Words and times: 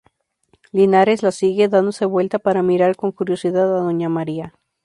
Linares 0.71 1.21
la 1.21 1.31
sigue, 1.31 1.67
dándose 1.67 2.05
vuelta 2.05 2.39
para 2.39 2.63
mirar 2.63 2.95
con 2.95 3.11
curiosidad 3.11 3.77
a 3.77 3.81
doña 3.83 4.09
María. 4.09 4.55